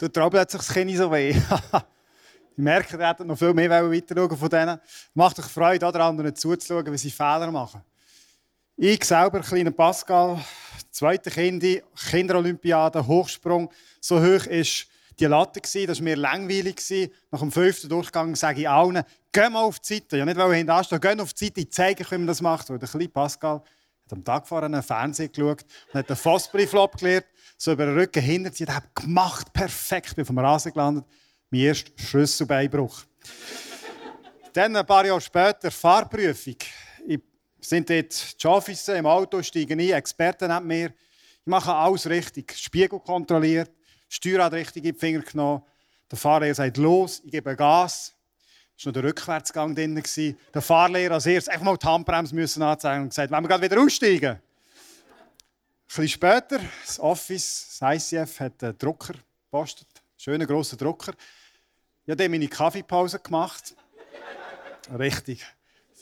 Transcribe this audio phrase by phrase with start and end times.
[0.00, 1.28] Tut der plötzlich das Kind so weh.
[1.32, 1.42] ich
[2.56, 4.80] merke, er hat noch viel mehr weiter schauen von denen.
[5.12, 7.82] Macht euch Freude, oder anderen zuzuschauen, wie sie Fehler machen.
[8.78, 10.42] Ich selber, kleiner Pascal,
[10.90, 11.62] zweite Kind,
[12.08, 13.70] Kinderolympiade, Hochsprung.
[14.00, 14.86] So hoch ist
[15.18, 16.80] die Latte Das war mir langweilig.
[17.30, 20.16] Nach dem fünften Durchgang sage ich allen, geh mal auf die Seite.
[20.16, 22.70] Ja, nicht, weil ich hinterstehe, geh auf die Seite, ich zeige wie man das macht.
[22.70, 23.62] Der kleine Pascal
[24.10, 27.94] hat am Tag vorher einen Fernsehen geschaut und hat den Fossbrieflop gelernt, so über den
[27.94, 28.66] Rücken hinter sie.
[28.66, 31.04] hat gemacht, perfekt, bin vom Rasen gelandet.
[31.50, 33.02] Mein erster Schlüsselbeinbruch.
[34.52, 36.56] Dann ein paar Jahre später Fahrprüfung.
[37.06, 37.20] Ich
[37.60, 40.86] sind dort die Office im Auto, steigen ein, Experten neben mir.
[40.86, 42.56] Ich mache alles richtig.
[42.56, 43.70] Spiegel kontrolliert,
[44.08, 45.62] Steuerrad richtig in die Finger genommen.
[46.10, 48.14] Der Fahrlehrer sagt los, ich gebe Gas.
[48.80, 50.02] Es war noch der Rückwärtsgang drin.
[50.54, 53.62] Der Fahrlehrer als erstes einfach mal die Handbremse müssen anzeigen und gesagt, wenn wir gerade
[53.62, 54.30] wieder aussteigen.
[54.30, 54.40] Ein
[55.86, 59.12] bisschen später, das Office, das ICF, hat einen Drucker
[59.44, 59.86] gepostet.
[60.16, 61.12] Schöner, grosser Drucker.
[62.06, 63.74] Ich habe dann meine Kaffeepause gemacht.
[64.98, 65.44] Richtig.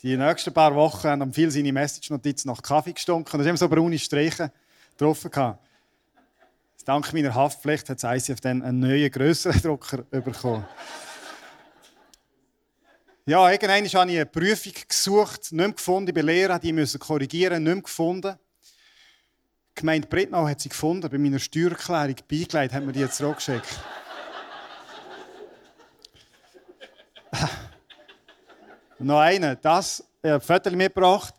[0.00, 3.42] Die nächsten paar Wochen haben viel seine Message-Notizen nach Kaffee gestunken.
[3.42, 3.98] Da haben so braune
[4.96, 5.22] drauf.
[5.28, 5.66] Gehabt.
[6.84, 10.64] Dank meiner Haftpflicht hat das ICF dann einen neuen, grösseren Drucker bekommen.
[13.28, 16.14] Ja, irgendwann habe ich eine Prüfung gesucht, nicht mehr gefunden.
[16.14, 18.38] Bei Lehrern, die müssen korrigieren, nicht mehr gefunden.
[19.68, 21.10] Die Gemeinde Brittnau hat sie gefunden.
[21.10, 23.68] Bei meiner Steuererklärung beigelegt, hat mir die zurückgeschickt.
[28.98, 31.34] Noch eine, das, ich habe ein Foto mitgebracht.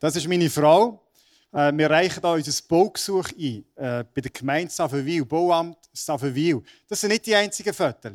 [0.00, 1.02] Das ist meine Frau.
[1.50, 3.64] Äh, wir reichen hier unser Baugesuch ein.
[3.76, 6.62] Äh, bei der Gemeinde Savenwil, Bauamt Savenwil.
[6.86, 8.12] Das sind nicht die einzigen Fotos.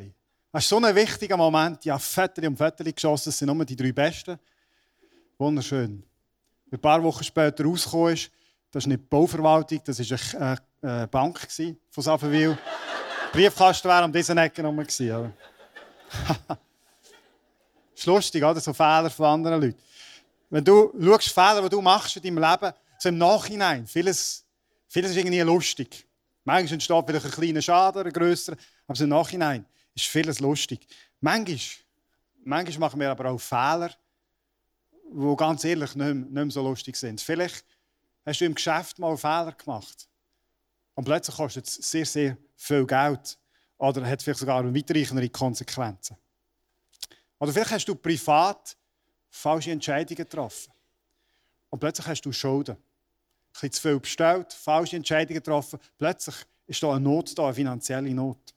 [0.50, 1.84] Das ist so ein wichtiger Moment.
[1.84, 4.38] Ja, Fotos um Fotos geschossen, das sind nur die drei besten.
[5.36, 6.02] Wunderschön.
[6.72, 8.30] Ein paar Wochen später rausgekommen ist,
[8.70, 11.46] das ist nicht die Bauverwaltung, das war eine, eine Bank
[11.90, 12.58] von Savenwil.
[13.32, 15.34] Briefkasten wäre um diese Ecke herum gewesen.
[16.48, 16.58] das
[17.94, 18.58] ist lustig, oder?
[18.58, 19.78] so Fehler von anderen Leuten.
[20.48, 24.46] Wenn du schaust, Fehler, die du machst in deinem Leben, so im Nachhinein, vieles,
[24.88, 26.06] vieles ist irgendwie lustig.
[26.44, 29.66] Manchmal entsteht vielleicht ein kleiner Schaden, ein grösserer, aber so im Nachhinein
[30.02, 30.86] ist vieles lustig.
[31.20, 31.58] Manchmal,
[32.44, 33.92] manchmal machen wir aber auch Fehler,
[35.10, 37.20] die ganz ehrlich nicht mehr, nicht mehr so lustig sind.
[37.20, 37.64] Vielleicht
[38.24, 40.08] hast du im Geschäft mal Fehler gemacht.
[40.94, 43.38] Und plötzlich kostet es sehr, sehr viel Geld.
[43.78, 46.16] Oder hat vielleicht sogar weitreichendere Konsequenzen.
[47.38, 48.76] Oder vielleicht hast du privat
[49.30, 50.72] falsche Entscheidungen getroffen.
[51.70, 52.76] Und plötzlich hast du Schulden.
[52.76, 55.78] Ein bisschen zu viel bestellt, falsche Entscheidungen getroffen.
[55.96, 56.34] Plötzlich
[56.66, 58.54] ist da eine Not da, eine finanzielle Not.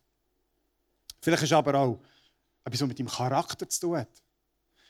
[1.22, 2.00] Vielleicht ist aber auch
[2.66, 4.10] etwas, was mit deinem Charakter zu tun hat.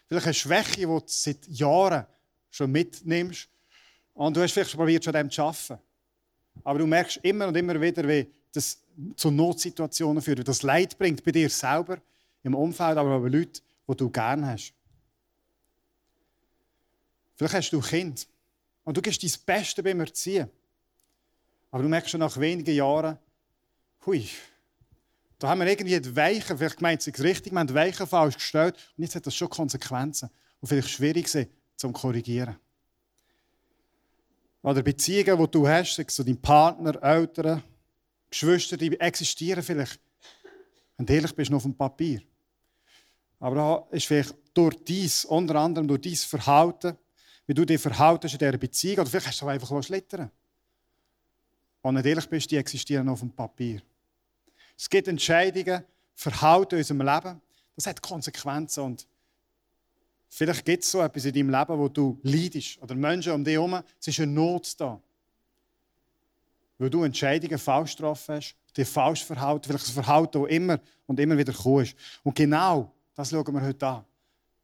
[0.07, 2.05] Vielleicht eine Schwäche, die du seit Jahren
[2.49, 3.49] schon mitnimmst.
[4.13, 5.79] Und du hast vielleicht probiert, schon dem zu arbeiten.
[6.63, 8.81] Aber du merkst immer und immer wieder, wie das
[9.15, 12.01] zu Notsituationen führt, wie das Leid bringt bei dir selber,
[12.43, 14.73] im Umfeld, aber auch bei Leuten, die du gerne hast.
[17.35, 18.27] Vielleicht hast du ein Kind
[18.83, 20.49] und du gibst dein Beste beim Erziehen.
[21.71, 23.17] Aber du merkst schon nach wenigen Jahren,
[24.05, 24.27] hui,
[25.41, 28.35] da haben wir irgendwie die Weichen, vielleicht gemeint es richtig, wir haben die Weichen falsch
[28.35, 30.29] gestellt und jetzt hat das schon Konsequenzen,
[30.61, 32.57] die vielleicht schwierig sind zum Korrigieren.
[34.61, 37.63] Oder Beziehungen, die du hast, sei so dein Partner, Eltern,
[38.29, 39.99] Geschwister, die existieren vielleicht.
[40.99, 42.21] Du ehrlich bist, noch auf dem Papier.
[43.39, 46.95] Aber da ist vielleicht durch dies, unter anderem durch dein Verhalten,
[47.47, 50.29] wie du dich verhaltest in dieser Beziehung, oder vielleicht hast du einfach schlittern
[51.83, 53.81] du ehrlich bist, die existieren auf dem Papier.
[54.81, 55.83] Es gibt Entscheidungen,
[56.15, 57.39] Verhalten in unserem Leben,
[57.75, 58.83] das hat Konsequenzen.
[58.83, 59.07] Und
[60.27, 63.53] vielleicht gibt es so etwas in deinem Leben, wo du leidest oder Menschen um dich
[63.53, 64.99] herum, es ist eine Not da.
[66.79, 71.19] Weil du Entscheidungen falsch getroffen hast, dir falsch verhalten, vielleicht ein Verhalten, das immer und
[71.19, 71.95] immer wieder kommst.
[72.23, 74.03] Und genau das schauen wir heute an.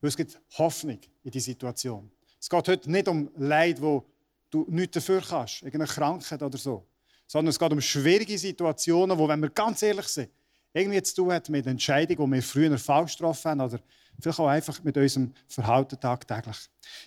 [0.02, 2.10] Weil es gibt Hoffnung in die Situation.
[2.40, 4.04] Es geht heute nicht um Leid, wo
[4.50, 6.88] du nichts dafür kannst, irgendeine Krankheit oder so.
[7.27, 10.31] Sondern es geht um schwierige Situationen, wo, wenn wir ganz ehrlich sind,
[10.74, 13.79] irgendwie zu tun hat mit Entscheidungen, die wir früher falsch getroffen haben oder
[14.19, 16.57] vielleicht auch einfach mit unserem Verhalten tagtäglich.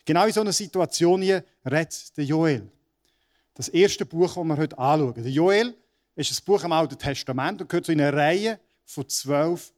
[0.04, 2.70] Genau in so einer Situation hier redet der Joel.
[3.54, 5.14] Das erste Buch, das wir heute anschauen.
[5.14, 5.74] Der Joel
[6.14, 9.72] ist ein Buch im Alten Testament und gehört zu einer Reihe von zwölf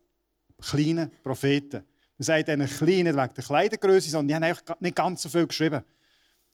[0.61, 1.85] kleinen Propheten.
[2.19, 5.47] Man sagt ihnen nicht wegen der Kleidergröße, sondern die haben eigentlich nicht ganz so viel
[5.47, 5.83] geschrieben.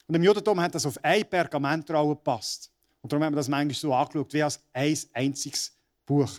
[0.07, 2.71] Und im Judentum hat das auf eine Pergamentrolle gepasst.
[3.01, 5.73] Und darum haben wir das manchmal so angeschaut, wie als ein einziges
[6.05, 6.31] Buch.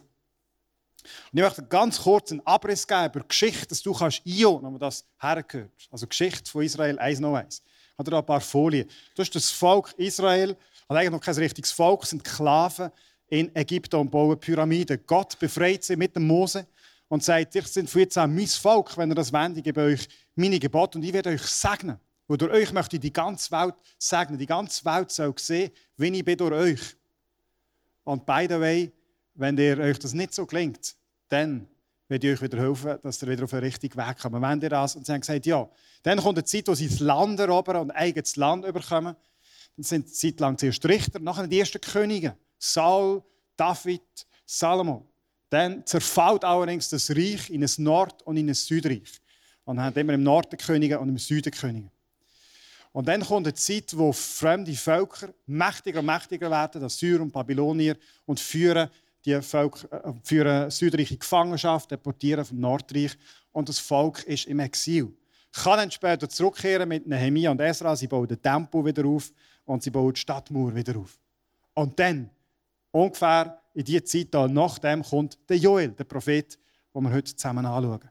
[1.32, 4.80] Und ich möchte ganz kurz einen Abriss geben über Geschichte, dass du kannst einordnen, wenn
[4.80, 5.88] das hergehört.
[5.92, 7.62] Also Geschichte von Israel 1 noch 1.
[7.62, 8.88] Ich habe da ein paar Folien.
[9.16, 10.56] Du hast das Volk Israel,
[10.90, 12.92] hat eigentlich noch kein richtiges Volk, sind Sklaven
[13.28, 15.00] in Ägypten und bauen Pyramiden.
[15.06, 16.66] Gott befreit sie mit dem Mose
[17.08, 19.82] und sagt, ich sind von jetzt an mein Volk, wenn ihr das wendet, ich gebe
[19.82, 22.00] euch meine Gebote und ich werde euch segnen.
[22.30, 24.38] Und durch euch möchte ich die ganze Welt segnen.
[24.38, 26.96] Die ganze Welt soll sehen, wie ich bin durch euch.
[28.04, 28.92] Und by the way,
[29.34, 30.96] wenn ihr euch das nicht so gelingt,
[31.28, 31.68] dann
[32.08, 34.40] werde ich euch wieder helfen, dass ihr wieder auf den richtigen Weg kommt.
[34.40, 35.68] Wenn ihr das und sie haben gesagt, ja,
[36.04, 39.16] dann kommt eine Zeit, wo sie das Land erobern und eigenes Land überkommen.
[39.76, 42.38] Dann sind sie Zeit lang zuerst Richter, nachher die ersten Könige.
[42.60, 43.24] Saul,
[43.58, 44.04] David,
[44.46, 45.12] Salomo.
[45.50, 49.20] Dann zerfällt allerdings das Reich in ein Nord- und in ein Südreich.
[49.66, 51.90] Und dann haben immer im Norden Könige und im Süden Könige.
[52.92, 57.96] Und dann kommt eine Zeit, wo fremde Völker mächtiger und mächtiger werden, Assyrer und Babylonier,
[58.26, 58.90] und führen
[59.26, 63.18] die Völker, äh, führen Südreich in Gefangenschaft, deportieren vom Nordreich.
[63.52, 65.14] Und das Volk ist im Exil.
[65.52, 67.96] Kann dann später zurückkehren mit Nehemiah und Esra.
[67.96, 69.32] Sie bauen den Tempel wieder auf
[69.66, 71.20] und sie bauen die Stadtmauer wieder auf.
[71.74, 72.30] Und dann,
[72.92, 76.58] ungefähr in die Zeit da, nachdem kommt der Joel, der Prophet,
[76.94, 78.10] den wir heute zusammen anschauen.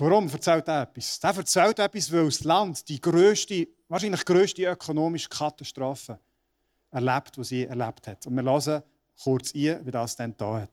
[0.00, 1.18] Warum erzählt er etwas?
[1.22, 6.18] Er erzählt etwas, weil das Land die grösste, wahrscheinlich grösste ökonomische Katastrophe
[6.90, 8.26] erlebt, die sie erlebt hat.
[8.26, 8.82] Und wir hören
[9.22, 10.70] kurz ein, wie das dann da hat.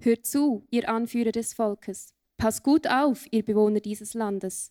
[0.00, 2.12] Hört zu, ihr Anführer des Volkes.
[2.36, 4.70] Passt gut auf, ihr Bewohner dieses Landes.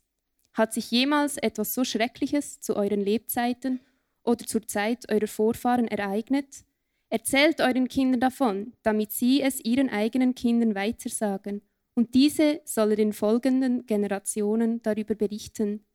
[0.54, 3.80] Hat sich jemals etwas so Schreckliches zu euren Lebzeiten
[4.24, 6.64] oder zur Zeit eurer Vorfahren ereignet?
[7.16, 11.62] Erzählt euren Kindern davon, damit sie es ihren eigenen Kindern weitersagen,
[11.94, 15.86] und diese sollen den folgenden Generationen darüber berichten.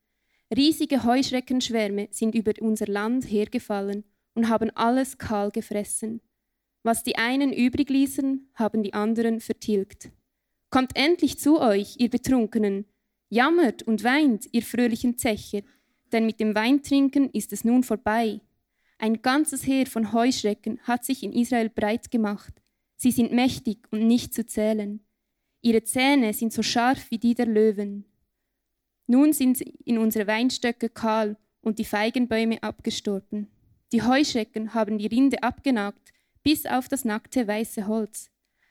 [0.56, 6.22] Riesige Heuschreckenschwärme sind über unser Land hergefallen und haben alles kahl gefressen.
[6.84, 10.11] Was die einen übrig ließen, haben die anderen vertilgt.
[10.70, 12.87] Kommt endlich zu euch, ihr Betrunkenen,
[13.28, 15.61] Jammert und weint, ihr fröhlichen Zecher,
[16.12, 18.40] denn mit dem Weintrinken ist es nun vorbei.
[19.00, 22.52] Ein ganzes Heer von Heuschrecken hat sich in Israel breit gemacht.
[22.97, 25.00] Sie sind mächtig und nicht zu zählen.
[25.62, 28.05] Ihre Zähne sind so scharf wie die der Löwen.
[29.06, 33.51] Nun sind in unsere Weinstöcke kahl und die Feigenbäume abgestorben.
[33.91, 38.31] Die Heuschrecken haben die Rinde abgenagt, bis auf das nackte weiße Holz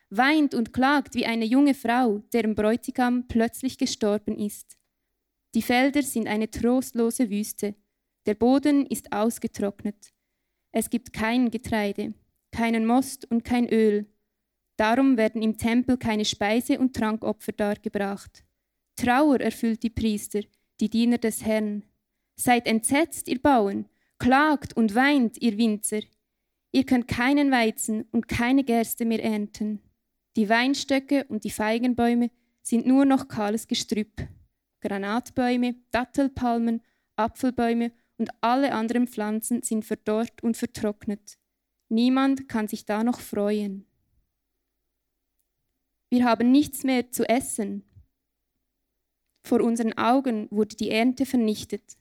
[0.10, 4.78] weint und klagt wie eine junge Frau, deren Bräutigam plötzlich gestorben ist.
[5.56, 7.76] Die Felder sind eine trostlose Wüste,
[8.26, 10.14] der Boden ist ausgetrocknet.
[10.72, 12.14] Es gibt kein Getreide,
[12.52, 14.08] keinen Most und kein Öl.
[14.78, 18.44] Darum werden im Tempel keine Speise- und Trankopfer dargebracht.
[18.96, 20.42] Trauer erfüllt die Priester,
[20.80, 21.84] die Diener des Herrn.
[22.36, 26.02] Seid entsetzt, ihr Bauern, klagt und weint, ihr Winzer.
[26.72, 29.82] Ihr könnt keinen Weizen und keine Gerste mehr ernten.
[30.38, 32.30] Die Weinstöcke und die Feigenbäume
[32.62, 34.28] sind nur noch kahles Gestrüpp.
[34.82, 36.82] Granatbäume, Dattelpalmen,
[37.16, 41.38] Apfelbäume und alle anderen Pflanzen sind verdorrt und vertrocknet.
[41.88, 43.86] Niemand kann sich da noch freuen.
[46.12, 47.84] Wir haben nichts mehr zu essen.
[49.44, 51.98] Vor unseren Augen wurde die Ernte vernichtet.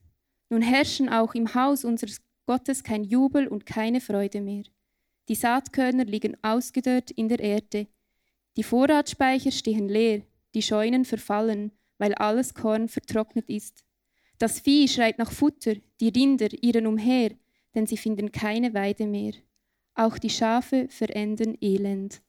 [0.51, 4.65] Nun herrschen auch im Haus unseres Gottes kein Jubel und keine Freude mehr.
[5.29, 7.87] Die Saatkörner liegen ausgedörrt in der Erde,
[8.57, 10.23] die Vorratsspeicher stehen leer,
[10.53, 13.85] die Scheunen verfallen, weil alles Korn vertrocknet ist.
[14.39, 17.31] Das Vieh schreit nach Futter, die Rinder irren umher,
[17.75, 19.33] denn sie finden keine Weide mehr.
[19.95, 22.23] Auch die Schafe verenden elend.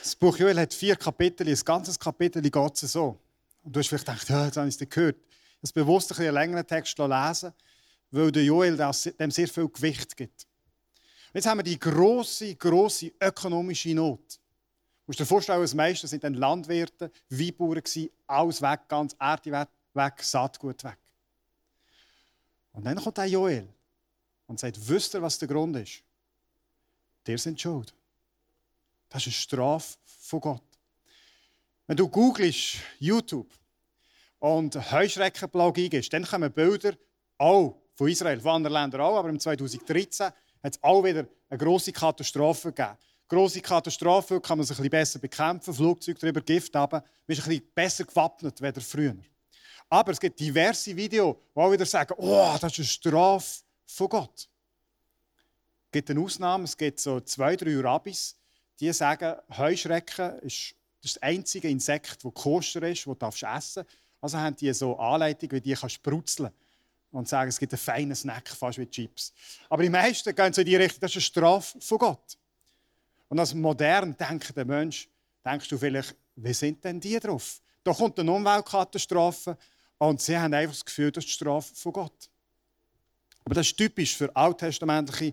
[0.00, 1.48] Das Buch Joel hat vier Kapitel.
[1.48, 3.18] Ein ganzes Kapitel geht so.
[3.62, 5.16] Und du hast vielleicht gedacht, ja, jetzt habe ich es gehört.
[5.62, 7.52] Habe bewusst einen längeren Text lesen
[8.10, 10.46] weil der Joel dem sehr viel Gewicht gibt.
[11.32, 14.40] Jetzt haben wir die große, große ökonomische Not.
[15.10, 17.82] Du musst dir vorstellen, das meiste sind dann Landwirte, Weinbauern,
[18.28, 20.98] alles weg, ganz Erde weg, Saatgut weg.
[22.70, 23.68] Und dann kommt der Joel
[24.46, 26.04] und sagt, wisst ihr, was der Grund ist?
[27.26, 27.92] Der sind schuld.
[29.08, 30.78] Das ist eine Strafe von Gott.
[31.88, 33.52] Wenn du googelst, YouTube
[34.38, 36.94] und Heuschreckenplage eingibst, dann kommen Bilder
[37.36, 41.58] auch von Israel, von anderen Ländern auch, aber im 2013 hat es auch wieder eine
[41.58, 42.96] grosse Katastrophe gegeben.
[43.30, 47.38] Grosse Katastrophe kann man sich ein bisschen besser bekämpfen, Flugzeug drüber, Gift haben, man ist
[47.38, 49.14] ein bisschen besser gewappnet als früher.
[49.88, 54.08] Aber es gibt diverse Videos, die auch wieder sagen, oh, das ist eine Strafe von
[54.08, 54.48] Gott.
[55.86, 58.36] Es gibt eine Ausnahme, es gibt so zwei, drei Rabbis,
[58.80, 63.78] die sagen, Heuschrecken ist das einzige Insekt, das koscher ist, das du essen darfst.
[64.20, 66.50] Also haben die so Anleitungen, wie die kannst brutzeln
[67.12, 69.32] und sagen, es gibt einen feinen Snack, fast wie Chips.
[69.68, 72.39] Aber die meisten gehen so in die Richtung, das ist eine Strafe von Gott.
[73.30, 75.08] Und als modern denkender Mensch
[75.42, 77.62] denkst du vielleicht, wie sind denn die drauf?
[77.82, 79.56] Da kommt eine Umweltkatastrophe
[79.96, 82.30] und sie haben einfach das Gefühl, das ist die Strafe von Gott.
[83.44, 85.32] Aber das ist typisch für alttestamentliche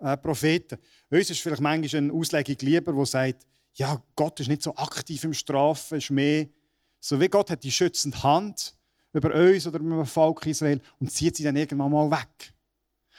[0.00, 0.78] äh, Propheten.
[1.08, 5.24] Uns ist vielleicht manchmal eine Auslegung lieber, die sagt, ja, Gott ist nicht so aktiv
[5.24, 6.48] im Strafen, ist mehr
[7.00, 8.74] so wie Gott hat die schützende Hand
[9.12, 12.52] über uns oder über das Volk Israel und zieht sie dann irgendwann mal weg.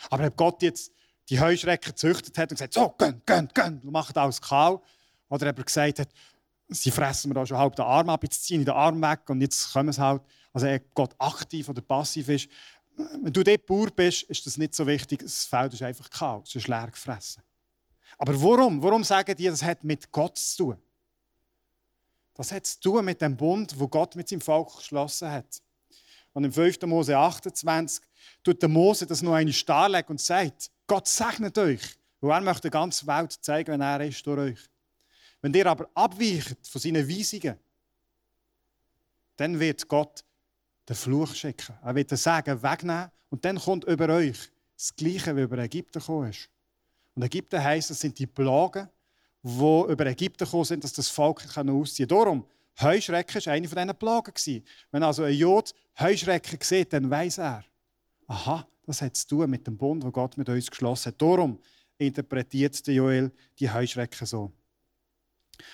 [0.09, 0.91] Aber ob Gott jetzt
[1.29, 4.79] die Heuschrecken gezüchtet hat und gesagt, so, gönn, gönn, gönn, macht alles kahl,
[5.29, 6.09] oder ob er gesagt hat,
[6.69, 9.29] sie fressen mir da schon halb den Arm ab, jetzt ziehen die den Arm weg
[9.29, 10.21] und jetzt kommen sie halt.
[10.53, 12.49] Also ob Gott aktiv oder passiv ist.
[12.95, 15.19] Wenn du dort Bauer bist, ist das nicht so wichtig.
[15.19, 17.43] Das Feld ist einfach kahl, es ist leer gefressen.
[18.17, 18.81] Aber warum?
[18.81, 20.77] Warum sagen die, das hat mit Gott zu tun?
[22.33, 25.61] Das hat zu tun mit dem Bund, wo Gott mit seinem Volk geschlossen hat.
[26.33, 26.81] Und im 5.
[26.83, 28.03] Mose 28
[28.43, 31.81] tut der Mose das noch einmal darlegen und sagt, Gott segnet euch,
[32.21, 34.59] weil er möchte der ganzen Welt zeigen, wenn er ist durch euch.
[35.41, 37.57] Wenn ihr aber abweicht von seinen Weisungen,
[39.35, 40.23] dann wird Gott
[40.89, 41.75] den Fluch schicken.
[41.83, 44.37] Er wird den Segen wegnehmen und dann kommt über euch
[44.75, 46.49] das Gleiche, wie über Ägypten gekommen ist.
[47.15, 48.89] Und Ägypten heisst, das sind die Plagen,
[49.43, 52.17] die über Ägypten gekommen sind, dass das Volk ausziehen kann.
[52.17, 52.45] Darum,
[52.79, 54.63] Heuschrecken war eine von diesen Plagen.
[54.91, 57.63] Wenn also ein Jod Heuschrecken sieht, dann weiß er,
[58.27, 61.21] aha, das hat zu tun mit dem Bund, den Gott mit uns geschlossen hat.
[61.21, 61.59] Darum
[61.97, 64.51] interpretiert Joel die Heuschrecken so.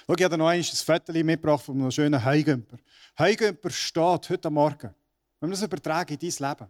[0.07, 2.77] Schau, ich habe noch ein Foto mitgebracht von einem schönen Heugümper.
[3.19, 4.95] Heugümper steht heute Morgen,
[5.39, 6.69] wenn wir das übertragen in dein Leben,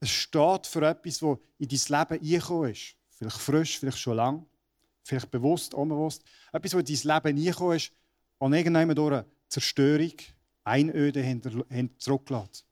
[0.00, 2.94] es steht für etwas, das in dein Leben eingekommen ist.
[3.10, 4.46] Vielleicht frisch, vielleicht schon lang,
[5.02, 6.22] vielleicht bewusst, unbewusst.
[6.52, 7.92] Etwas, das in dein Leben eingekommen ist
[8.38, 10.12] und irgendwann durch eine Zerstörung,
[10.62, 12.66] Einöde hinter, hinter zurücklässt.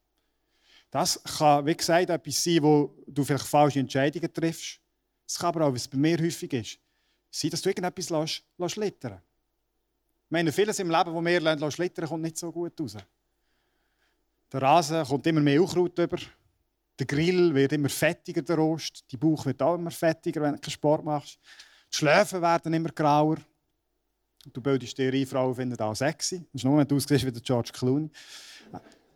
[0.93, 4.79] Das kann, wie gesagt, etwas sein, wo du vielleicht falsche Entscheidungen triffst.
[5.27, 6.79] Es kann aber auch, was bei mir häufig ist,
[7.31, 11.73] sein, dass du irgendetwas lässt, lässt schlittern Ich meine, vieles im Leben, das wir lernen,
[11.73, 12.99] schlittern, kommt nicht so gut raus.
[14.53, 16.19] Der Rasen kommt immer mehr Unkraut über.
[16.99, 19.03] Der Grill wird immer fettiger, der Rost.
[19.11, 21.39] Die Bauch wird auch immer fettiger, wenn du keinen Sport machst.
[21.91, 23.39] Die Schläfen werden immer grauer.
[24.53, 26.41] Du bildest dir ein, Frauen finden das sexy.
[26.53, 28.11] Das ist nur, wenn du aussiehst wie der George Clooney.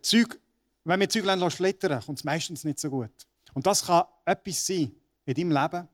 [0.01, 0.39] Zeug,
[0.87, 3.11] wenn wir Zeug schlittern kommt es meistens nicht so gut.
[3.53, 4.91] Und das kann etwas sein
[5.25, 5.87] in deinem Leben,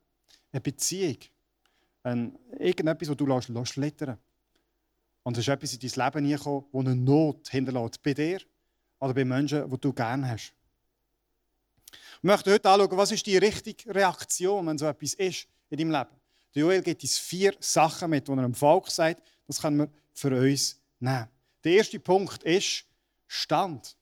[0.51, 1.17] eine Beziehung,
[2.03, 4.19] ein, irgendetwas, das du schlittern
[5.23, 8.03] Und es ist etwas in dein Leben gekommen, das eine Not hinterlässt.
[8.03, 8.39] Bei dir
[8.99, 10.53] oder bei Menschen, die du gerne hast.
[11.91, 15.91] Ich möchte heute anschauen, was ist die richtige Reaktion, wenn so etwas ist in deinem
[15.91, 16.21] Leben.
[16.53, 19.89] Der Joel gibt uns vier Sachen mit, die er dem Volk sagt, das können wir
[20.13, 21.27] für uns nehmen.
[21.63, 22.85] Der erste Punkt ist
[23.25, 23.97] Stand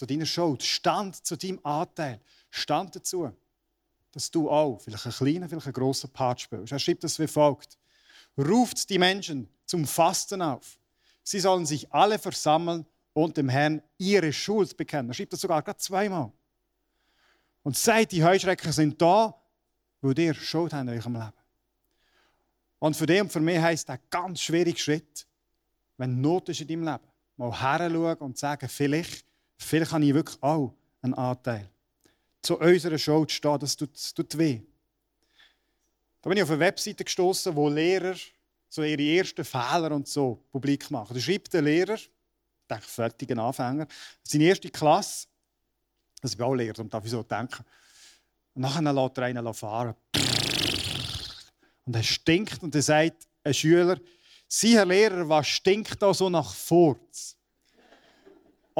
[0.00, 3.30] zu deiner Schuld, Stand zu deinem Anteil, Stand dazu,
[4.12, 6.72] dass du auch vielleicht einen kleinen, vielleicht einen grossen Part spielst.
[6.72, 7.76] Er schreibt das wie folgt.
[8.38, 10.78] Ruft die Menschen zum Fasten auf.
[11.22, 15.10] Sie sollen sich alle versammeln und dem Herrn ihre Schuld bekennen.
[15.10, 16.32] Er schreibt das sogar gerade zweimal.
[17.62, 19.38] Und sagt, die Heuschrecken sind da,
[20.00, 21.32] weil ihr Schuld habt in eurem Leben.
[22.78, 25.26] Und für dich und für mich heisst das ein ganz schwieriger Schritt,
[25.98, 27.04] wenn Not ist in deinem Leben,
[27.36, 29.26] mal heranschauen und sagen, vielleicht,
[29.64, 31.68] vielleicht habe ich wirklich auch einen Anteil.
[32.42, 34.60] Zu unserer Schuld stehen, das tut, das tut weh.
[36.22, 38.14] Da bin ich auf eine Webseite gestoßen, wo Lehrer
[38.68, 41.14] so ihre ersten Fehler und so publik machen.
[41.14, 42.10] Da schreibt der Lehrer, ich
[42.68, 43.86] denke, fertigen Anfänger,
[44.22, 45.26] seine erste Klasse,
[46.20, 47.64] das ist auch Lehrer, und darf ich so denken.
[48.54, 49.94] Und nachher lässt er einen fahren.
[51.84, 53.98] Und er stinkt und er sagt ein Schüler,
[54.52, 57.36] Sie, Herr Lehrer, was stinkt da so nach Furz?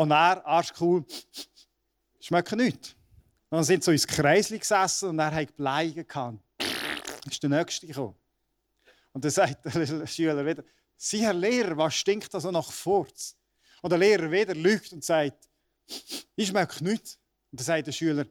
[0.01, 1.05] Und er, arschcool,
[2.21, 2.97] schmeckt nichts.
[3.51, 6.39] Dann sind sie so ins Kreisli gesessen und er hat Bleigen gehabt.
[7.29, 8.15] Ist der Nächste gekommen.
[9.13, 10.65] Und dann sagt der Schüler wieder,
[10.97, 13.37] Sie, Herr Lehrer, was stinkt da so nach Furz?
[13.83, 15.51] Und der Lehrer wieder lügt und sagt,
[16.35, 17.19] ich schmecke nichts.
[17.53, 18.25] Und dann sagt der Schüler,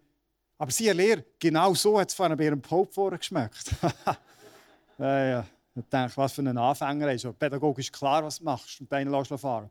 [0.57, 3.75] aber Sie, Herr Lehrer, genau so hat es vorhin bei Ihrem Pope vorgeschmeckt.
[4.97, 5.45] ja, ja.
[5.75, 7.27] Ich denke, was für ein Anfänger ist.
[7.37, 9.69] Pädagogisch klar, was du machst und deinen lässt fahren.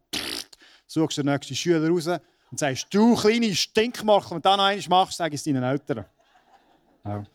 [0.88, 2.09] Suchst den nächsten Schüler raus
[2.50, 6.04] und sagst, du kleine Stinkmacher, wenn du das noch einmal machst, sag es deinen Eltern.
[7.04, 7.28] Nein.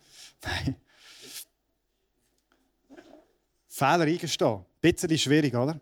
[3.70, 4.58] Fehler eingestehen.
[4.58, 5.80] Ein bisschen schwierig, oder?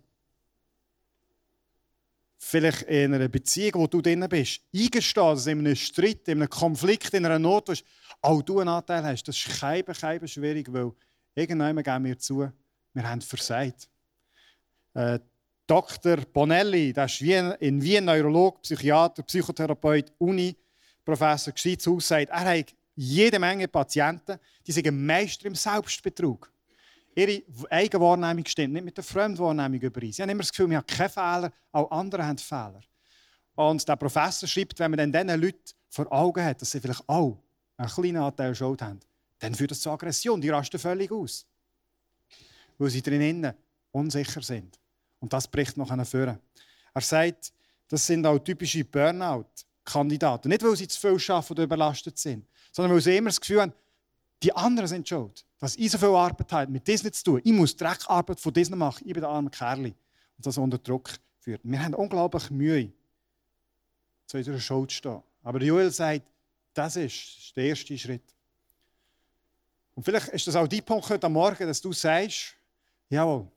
[2.38, 6.50] Vielleicht in einer Beziehung, wo du drin bist, eingestehen, dass in einem Streit, in einem
[6.50, 7.74] Konflikt, in einer Not, wo
[8.22, 9.24] auch du einen Anteil hast.
[9.24, 10.92] Das ist kein, kein schwierig, weil
[11.36, 12.52] irgendwann geben wir zu,
[12.94, 13.90] wir haben versagt.
[14.94, 15.20] Äh,
[15.72, 16.18] Dr.
[16.34, 23.70] Bonelli, der ist in Wien Neurolog, Psychiater, Psychotherapeut, Uni-Professor, Geschichtshaus, sagt, er hat jede Menge
[23.70, 24.38] Patienten,
[24.68, 26.52] die sind Meister im Selbstbetrug.
[27.16, 30.12] Ihre Eigenwahrnehmung stimmt nicht mit der Fremdwahrnehmung überein.
[30.12, 32.82] Sie haben immer das Gefühl, wir haben keine Fehler, auch andere haben Fehler.
[33.56, 37.08] Und der Professor schreibt, wenn man dann diesen Leuten vor Augen hat, dass sie vielleicht
[37.08, 37.38] auch
[37.78, 39.00] einen kleinen Anteil Schuld haben,
[39.40, 40.42] dann führt das zu Aggression.
[40.42, 41.46] Die rasten völlig aus.
[42.78, 43.54] Weil sie drinnen
[43.94, 44.81] unsicher sind.
[45.22, 46.38] Und das bricht noch vor.
[46.94, 47.54] Er sagt,
[47.88, 50.50] das sind auch typische Burnout-Kandidaten.
[50.50, 53.62] Nicht, weil sie zu viel arbeiten oder überlastet sind, sondern weil sie immer das Gefühl
[53.62, 53.74] haben,
[54.44, 55.46] die anderen sind schuld.
[55.60, 57.42] Dass ich so viel Arbeit habe, mit diesen zu tun.
[57.44, 59.04] Ich muss Dreckarbeit von diesen machen.
[59.06, 59.86] Ich bin der arme Kerl.
[59.86, 59.96] Und
[60.38, 61.62] das unter Druck führt.
[61.64, 62.92] Wir haben unglaublich Mühe,
[64.26, 65.24] zu unserer Schuld zu stehen.
[65.44, 66.24] Aber Joel sagt,
[66.74, 68.24] das ist der erste Schritt.
[69.94, 72.56] Und vielleicht ist das auch die Punkt heute Morgen, dass du sagst,
[73.10, 73.48] jawohl,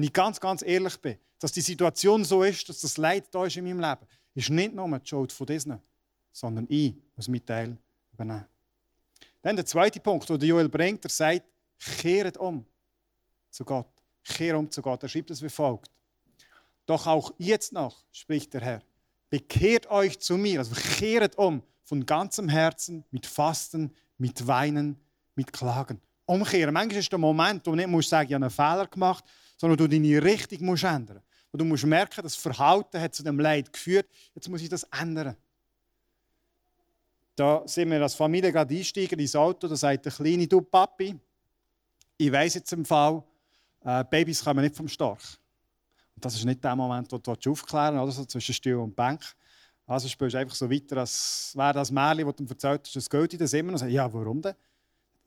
[0.00, 3.44] wenn ich ganz, ganz ehrlich bin, dass die Situation so ist, dass das Leid da
[3.44, 5.78] ist in meinem Leben, ist nicht nur die Schuld von diesen,
[6.32, 7.76] sondern ich muss meinen Teil
[8.10, 8.46] übernehmen.
[9.42, 11.42] Dann der zweite Punkt, den Joel bringt, er sagt,
[11.78, 12.64] kehret um
[13.50, 13.88] zu Gott.
[14.24, 15.02] Kehre um zu Gott.
[15.02, 15.90] Er schreibt es wie folgt.
[16.86, 18.82] Doch auch jetzt noch, spricht der Herr,
[19.28, 24.98] bekehrt euch zu mir, also kehret um von ganzem Herzen, mit Fasten, mit Weinen,
[25.34, 26.00] mit Klagen.
[26.24, 26.72] Umkehren.
[26.72, 29.24] Manchmal ist der Moment, wo du nicht sagen, ich habe einen Fehler gemacht,
[29.60, 31.20] sondern du deine Richtung musst ändern.
[31.52, 34.84] Und du musst merken, das Verhalten hat zu dem Leid geführt, jetzt muss ich das
[34.84, 35.36] ändern.
[37.36, 41.14] Da sind wir als Familie gerade einsteigen ins Auto, da sagt der Kleine, du Papi,
[42.16, 43.22] ich weiss jetzt im Fall,
[43.84, 45.38] äh, Babys kommen nicht vom Storch.
[46.14, 48.96] Und das ist nicht der Moment, wo du aufklären willst, oder so zwischen Stuhl und
[48.96, 49.22] Bank.
[49.86, 52.96] Also spielst du einfach so weiter, als wäre das Märchen, das du ihm erzählt hast,
[52.96, 53.72] das gilt das immer.
[53.74, 54.54] Und ja, warum denn?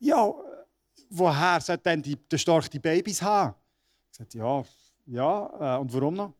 [0.00, 0.32] Ja,
[1.10, 3.54] woher sollte denn die, der Storch die Babys haben?
[4.14, 4.64] Ich sagte, ja,
[5.06, 6.34] ja, äh, und warum noch?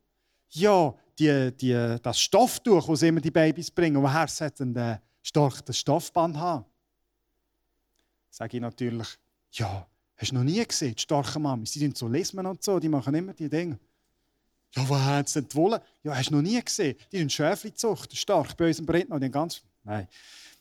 [0.51, 5.59] Ja, die, die, das Stofftuch, das immer die Babys bringen, woher sollte denn der Storch
[5.59, 6.63] das Stoffband haben?
[8.29, 9.09] Sage ich natürlich,
[9.51, 9.85] ja,
[10.15, 12.87] hast du noch nie gesehen, die starken Mamis, die sind so Lesmen und so, die
[12.87, 13.77] machen immer die Dinge.
[14.73, 15.81] Ja, woher haben sie denn die Wolle?
[16.01, 19.33] Ja, hast du noch nie gesehen, die sind Schäflizucht, stark bei unserem Briten und den
[19.33, 19.61] ganz.
[19.83, 20.07] Nein.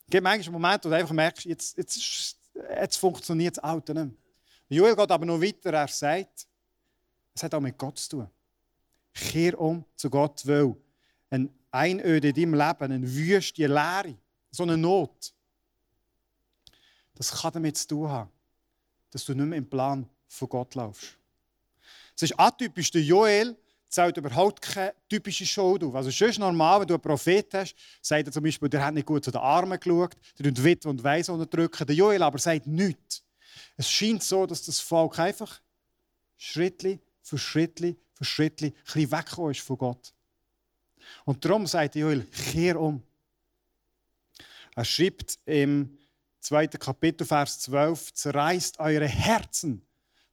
[0.00, 2.37] Es gibt manchmal Momente, wo du einfach merkst, jetzt, jetzt,
[2.77, 4.14] jetzt funktioniert das Auto nicht mehr.
[4.68, 6.48] Joel geht aber noch weiter, er sagt,
[7.35, 8.31] es hat auch mit Gott zu tun.
[9.12, 10.75] Kehr um zu Gott, weil
[11.31, 14.16] eine Einöde in deinem Leben, eine Wüste, eine Leere,
[14.51, 15.33] so eine Not,
[17.14, 18.31] das kann damit zu tun haben,
[19.11, 21.16] dass du nicht mehr im Plan von Gott laufst.
[22.16, 23.57] Es ist atypisch, der Joel
[23.88, 25.94] zählt überhaupt keine typische Schuld auf.
[25.94, 29.07] Also schon normal, wenn du einen Prophet hast, sagt er zum Beispiel, der hat nicht
[29.07, 31.87] gut zu den Armen geschaut, der tut Witwe und Weise unterdrücken.
[31.87, 33.23] Der Joel aber sagt nichts.
[33.77, 35.61] Es scheint so, dass das Volk einfach
[36.37, 40.15] Schrittli für Schrittli für Schrittli ein bisschen weggekommen ist von Gott.
[41.25, 43.03] Und darum sagt Joel, kehr um.
[44.75, 45.99] Er schreibt im
[46.41, 46.69] 2.
[46.69, 49.83] Kapitel, Vers 12, zerreißt eure Herzen.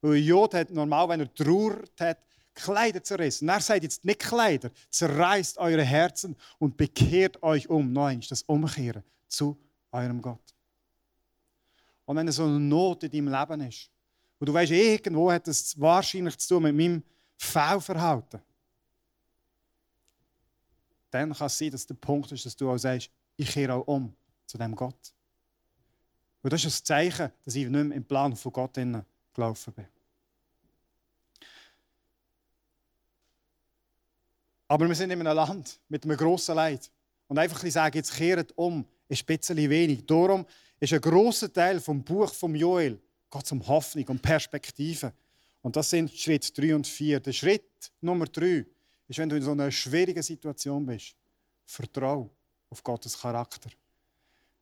[0.02, 2.20] Weil Jod hat normal, wenn er Trauer hat,
[2.54, 3.48] Kleider zerrissen.
[3.48, 7.92] Und er sagt jetzt nicht Kleider, zerreißt eure Herzen und bekehrt euch um.
[7.92, 9.58] Nein, das Umkehren zu
[9.92, 10.54] eurem Gott.
[12.06, 13.90] Und wenn so eine Not in deinem Leben ist,
[14.42, 17.04] und du weißt, irgendwo hat es wahrscheinlich zu tun mit meinem
[17.38, 18.42] Fehlverhalten,
[21.12, 23.86] dann kann es sein, dass der Punkt ist, dass du auch sagst, ich kehre auch
[23.86, 24.16] um
[24.48, 25.14] zu dem Gott.
[26.42, 29.86] Und das ist ein Zeichen, dass ich nicht mehr im Plan von Gott gelaufen bin.
[34.68, 36.90] Aber wir sind in einem Land mit einem grossen Leid.
[37.28, 40.04] Und einfach sagen, jetzt kehrt um, ist ein bisschen wenig.
[40.08, 40.48] Darum
[40.80, 43.00] ist ein grosser Teil vom Buch von Joel
[43.32, 45.13] geht um Hoffnung, um Perspektive.
[45.62, 47.20] Und das sind Schritt 3 und 4.
[47.20, 48.65] Der Schritt Nummer 3
[49.08, 51.15] ist, wenn du in so einer schwierigen Situation bist.
[51.65, 52.30] Vertrau
[52.70, 53.70] auf Gottes Charakter.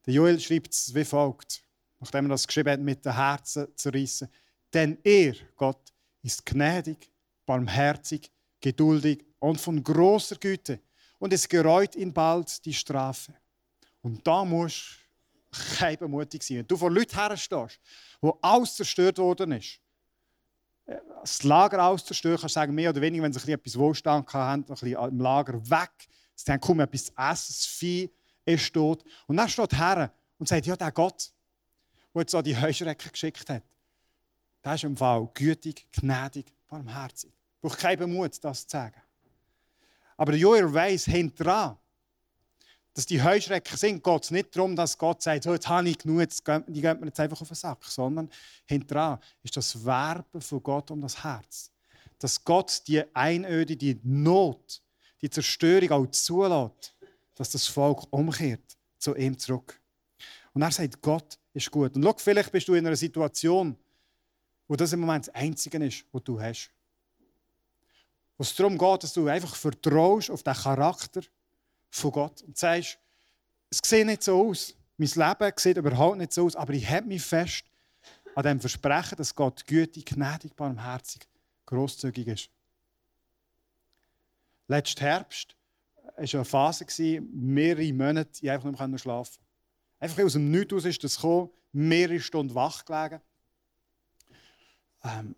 [0.06, 1.62] Der Joel schreibt es wie folgt,
[1.98, 4.28] nachdem er das geschrieben hat, mit den Herzen zerrissen.
[4.72, 7.10] Denn er, Gott, ist gnädig,
[7.44, 8.30] barmherzig,
[8.60, 10.80] geduldig und von großer Güte.
[11.18, 13.34] Und es gereut ihn bald die Strafe.
[14.02, 14.98] Und da musst
[16.08, 16.58] mutig sein.
[16.58, 17.80] Wenn du vor Leuten herstehst,
[18.20, 19.80] wo alles zerstört worden ist,
[21.20, 24.64] das Lager auszerstören, kannst du sagen, mehr oder weniger, wenn sie etwas Wohlstand hatten, ein
[24.64, 25.90] bisschen im Lager weg,
[26.34, 28.10] sie haben kaum etwas zu essen, das Vieh
[28.44, 29.04] ist tot.
[29.26, 31.32] Und dann steht her und sagt, ja, der Gott,
[32.14, 33.62] der jetzt so die Heuschrecken geschickt hat,
[34.64, 37.32] der ist im Fall gütig, gnädig, barmherzig.
[37.60, 39.00] Braucht keinen Mut, das zu sagen.
[40.16, 41.78] Aber Joel weiss hinterher,
[42.94, 45.98] dass die Heuschrecken sind, geht es nicht darum, dass Gott sagt, so, jetzt habe ich
[45.98, 48.28] genug, jetzt geht, die geht mir jetzt einfach auf den Sack, sondern
[48.66, 51.70] hinterher ist das Werben von Gott um das Herz.
[52.18, 54.82] Dass Gott die Einöde, die Not,
[55.22, 56.94] die Zerstörung auch zulässt,
[57.34, 59.80] dass das Volk umkehrt zu ihm zurück.
[60.52, 61.94] Und er sagt, Gott ist gut.
[61.94, 63.76] Und schau, vielleicht bist du in einer Situation,
[64.66, 66.70] wo das im Moment das Einzige ist, was du hast.
[68.36, 71.22] Wo es darum geht, dass du einfach vertraust auf den Charakter
[71.90, 72.98] von Gott und sagst,
[73.70, 74.74] es sieht nicht so aus.
[74.96, 77.64] Mein Leben sieht überhaupt nicht so aus, aber ich habe mich fest
[78.34, 81.26] an dem Versprechen, dass Gott gütig, gnädig, barmherzig,
[81.66, 82.50] großzügig ist.
[84.68, 85.56] Letzten Herbst
[86.04, 89.40] war eine Phase, mehrere Monate, ich einfach nicht schlafen
[89.98, 93.20] Einfach aus dem Nichts ist das gekommen, mehrere Stunden wach gelegen.
[95.04, 95.34] Ähm,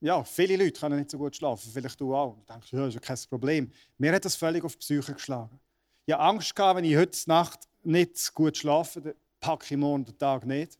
[0.00, 2.36] ja, viele Leute können nicht so gut schlafen, vielleicht du auch.
[2.36, 3.70] Du denkst, ja, ist ja kein Problem.
[3.96, 5.58] Mir hat das völlig auf die Psyche geschlagen.
[6.06, 10.04] Ich hatte Angst, gehabt, wenn ich heute Nacht nicht gut schlafe, dann packe ich morgen
[10.04, 10.78] den Tag nicht.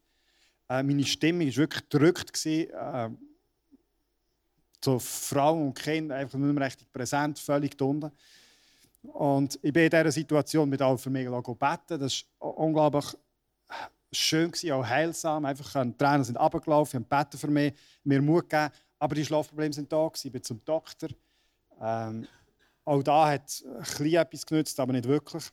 [0.68, 2.46] Äh, meine Stimme war wirklich gedrückt.
[2.46, 3.10] Äh,
[4.84, 8.12] so Frauen und Kinder einfach nicht mehr richtig präsent, völlig unten.
[9.02, 11.98] Und ich bin in dieser Situation mit für mich beten.
[11.98, 13.06] Das war unglaublich
[14.12, 15.44] schön, auch heilsam.
[15.44, 18.72] Einfach, die Tränen sind runtergelaufen, haben beten für mich, mir Mut gegeben.
[18.98, 20.10] Aber die Schlafprobleme sind da.
[20.22, 21.10] Ich bin zum Doktor.
[21.80, 22.26] Ähm,
[22.84, 23.64] auch da hat
[24.00, 25.44] etwas genützt, aber nicht wirklich.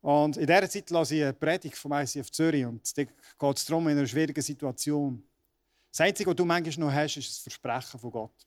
[0.00, 2.64] Und in dieser Zeit lasse ich eine Predigt vom ICF Zürich.
[2.64, 5.22] Und da geht es darum, in einer schwierigen Situation.
[5.90, 8.46] Das Einzige, was du manchmal noch hast, ist das Versprechen von Gott.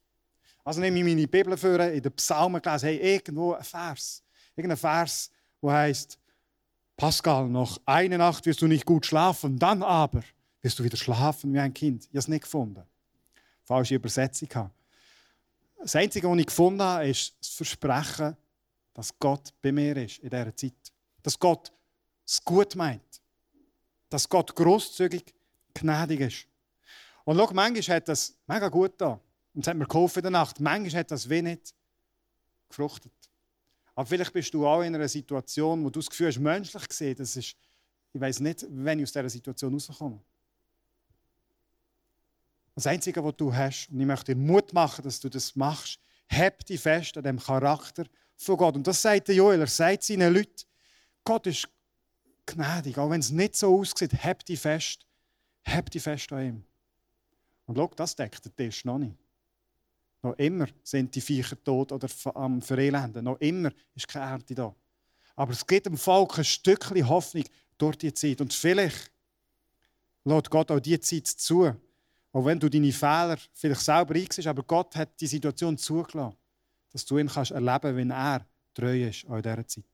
[0.63, 4.23] Also nehme ich meine Bibel vor, in den Psalmen gelesen, hey, irgendwo ein Vers.
[4.55, 5.29] Irgendein Vers,
[5.61, 6.17] der heißt,
[6.95, 10.23] Pascal, noch eine Nacht wirst du nicht gut schlafen, dann aber
[10.61, 12.03] wirst du wieder schlafen wie ein Kind.
[12.03, 12.83] Ich habe es nicht gefunden.
[13.63, 14.71] Falsche Übersetzung.
[15.79, 18.37] Das Einzige, was ich gefunden habe, ist das Versprechen,
[18.93, 20.73] dass Gott bei mir ist in dieser Zeit.
[21.21, 21.71] Dass Gott
[22.25, 23.21] es gut meint.
[24.09, 25.33] Dass Gott großzügig,
[25.73, 26.47] gnädig ist.
[27.25, 29.19] Und schau, manchmal hat das mega gut da.
[29.53, 30.59] Und es hat mir geholfen in der Nacht.
[30.59, 31.59] Manchmal hat das wenig
[32.69, 33.11] gefruchtet.
[33.95, 37.15] Aber vielleicht bist du auch in einer Situation, wo du das Gefühl hast, menschlich gesehen,
[37.15, 37.55] das ist,
[38.11, 40.19] ich weiß nicht, wenn ich aus dieser Situation rauskomme.
[42.75, 45.99] Das Einzige, was du hast, und ich möchte dir Mut machen, dass du das machst,
[46.27, 48.05] heb dich fest an dem Charakter
[48.35, 48.75] von Gott.
[48.75, 50.63] Und das sagt der Joel, er sagt seinen Leuten,
[51.23, 51.69] Gott ist
[52.45, 55.05] gnädig, auch wenn es nicht so aussieht, heb dich fest,
[55.61, 56.63] heb dich fest an ihm.
[57.65, 59.15] Und schau, das deckt der Tisch noch nicht.
[60.21, 63.25] Noch immer sind die Viecher tot oder am Verelenden.
[63.25, 64.73] Noch immer ist keine Ernte da.
[65.35, 67.43] Aber es gibt dem Volk ein Stückchen Hoffnung
[67.77, 68.39] durch die Zeit.
[68.39, 69.11] Und vielleicht
[70.23, 71.75] lässt Gott auch diese Zeit zu.
[72.33, 76.35] Auch wenn du deine Fehler vielleicht selber einsiehst, aber Gott hat die Situation zugelassen,
[76.91, 79.85] dass du ihn kannst erleben wenn er treu ist in dieser Zeit.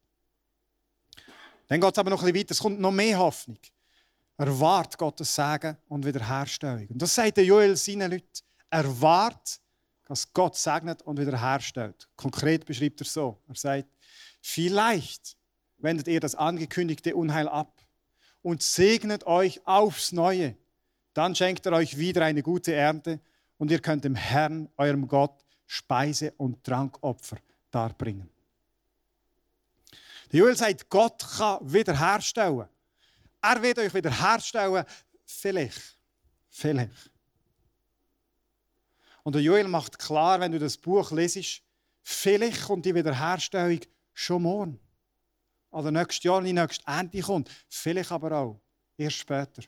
[1.68, 2.52] Dann geht es aber noch ein bisschen weiter.
[2.52, 3.60] Es kommt noch mehr Hoffnung.
[4.38, 6.88] Erwart Gottes Segen und Wiederherstellung.
[6.88, 8.26] Und das sagt der Joel seinen Leuten.
[8.72, 9.60] Erwart
[10.10, 12.10] dass Gott segnet und wiederherstellt.
[12.16, 13.38] Konkret beschreibt er so.
[13.48, 13.90] Er sagt,
[14.42, 15.38] vielleicht
[15.78, 17.86] wendet ihr das angekündigte Unheil ab
[18.42, 20.58] und segnet euch aufs Neue.
[21.14, 23.20] Dann schenkt er euch wieder eine gute Ernte
[23.58, 27.38] und ihr könnt dem Herrn, eurem Gott, Speise- und Trankopfer
[27.72, 28.30] darbringen.
[30.32, 32.68] Der Joel sagt, Gott kann wiederherstellen.
[33.42, 34.86] Er wird euch wiederherstellen.
[35.26, 35.98] Vielleicht.
[36.50, 37.12] Vielleicht.
[39.24, 41.62] Und der Joel macht klar, wenn du das Buch lesest,
[42.02, 43.80] vielleicht kommt die Wiederherstellung
[44.14, 44.80] schon morgen.
[45.72, 47.50] Oder nächstes Jahr, die nächste Ernte kommt.
[47.68, 48.62] Vielleicht aber auch
[48.98, 49.64] erst später.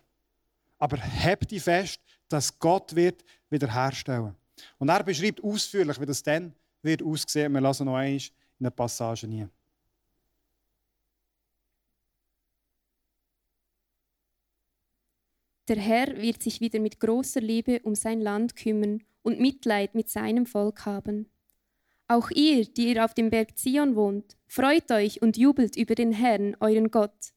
[0.82, 4.36] Aber habt die fest, dass Gott wird wiederherstellen.
[4.80, 7.54] Und er beschreibt ausführlich, wie das dann wird aussehen.
[7.54, 9.48] Wir lassen noch einmal in der Passage nie.
[15.68, 20.10] Der Herr wird sich wieder mit großer Liebe um sein Land kümmern und Mitleid mit
[20.10, 21.30] seinem Volk haben.
[22.08, 26.12] Auch ihr, die ihr auf dem Berg Zion wohnt, freut euch und jubelt über den
[26.12, 27.34] Herrn, euren Gott.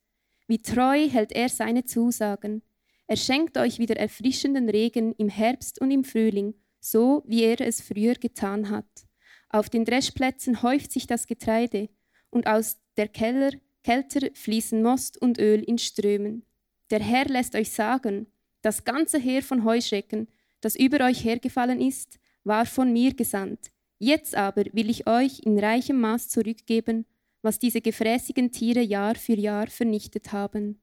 [0.47, 2.63] Wie treu hält er seine Zusagen.
[3.07, 7.81] Er schenkt euch wieder erfrischenden Regen im Herbst und im Frühling, so wie er es
[7.81, 9.07] früher getan hat.
[9.51, 11.89] Auf den Dreschplätzen häuft sich das Getreide,
[12.31, 13.53] und aus der Keller,
[13.85, 16.45] Kelter fließen Most und Öl in Strömen.
[16.91, 18.27] Der Herr lässt euch sagen,
[18.63, 20.29] das ganze Heer von Heuschrecken,
[20.61, 23.71] das über euch hergefallen ist, war von mir gesandt.
[23.99, 27.07] Jetzt aber will ich euch in reichem Maß zurückgeben,
[27.43, 30.81] was diese gefräßigen Tiere Jahr für Jahr vernichtet haben.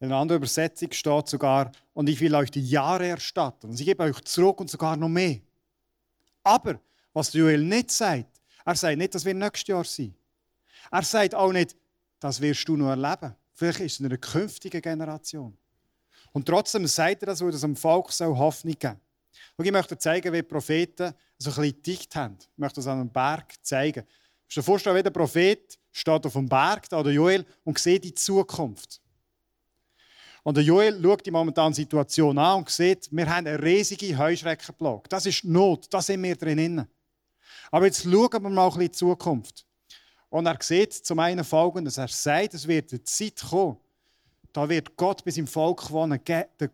[0.00, 3.70] In einer anderen Übersetzung steht sogar, und ich will euch die Jahre erstatten.
[3.70, 5.40] Und ich gebe euch zurück und sogar noch mehr.
[6.44, 6.80] Aber,
[7.12, 10.14] was Joel nicht sagt, er sagt nicht, dass wir nächstes Jahr sind.
[10.90, 11.76] Er sagt auch nicht,
[12.20, 13.34] das wirst du noch erleben.
[13.54, 15.56] Vielleicht ist es in einer künftigen Generation.
[16.32, 19.00] Und trotzdem sagt er das, weil das dem Volk so Hoffnung geben
[19.56, 19.66] soll.
[19.66, 22.36] Ich möchte zeigen, wie die Propheten so ein bisschen dicht haben.
[22.40, 24.04] Ich möchte das an einem Berg zeigen.
[24.48, 28.04] Du dir vorstellen, wie der Prophet steht auf dem Berg, da der Joel, und sieht
[28.04, 29.00] die Zukunft.
[30.48, 35.02] Und der Joel schaut die momentane Situation an und sieht, wir haben eine riesige Heuschreckenplage.
[35.10, 36.88] Das ist Not, da sind wir drinnen.
[37.70, 39.66] Aber jetzt schauen wir mal ein bisschen in die Zukunft.
[40.30, 43.76] Und er sieht zum einen Folgendes, er sagt, es wird eine Zeit kommen,
[44.54, 46.18] da wird Gott bei seinem Volk wohnen.
[46.26, 46.70] Der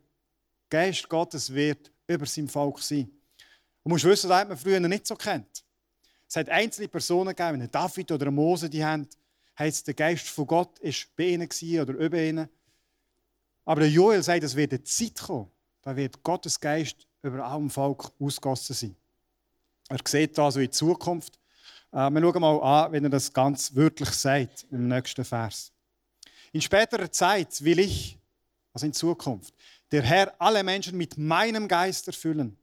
[0.71, 3.11] Geist Gottes wird über seinem Volk sein.
[3.83, 5.65] Du musst wissen, das hat man früher nicht so kennt.
[6.29, 9.09] Es hat einzelne Personen gegeben, David oder Mose, die haben,
[9.59, 11.49] heisst, der Geist von Gott ist bei ihnen
[11.81, 12.49] oder über ihnen.
[13.65, 15.51] Aber der Joel sagt, es wird eine Zeit kommen,
[15.83, 18.97] da wird Gottes Geist über allem Volk ausgossen sein.
[19.89, 21.39] Er sieht also in Zukunft.
[21.93, 25.73] Äh, wir schauen mal an, wenn er das ganz wörtlich sagt im nächsten Vers.
[26.53, 28.19] In späterer Zeit will ich,
[28.73, 29.55] also in Zukunft,
[29.91, 32.57] der Herr alle Menschen mit meinem Geist erfüllen.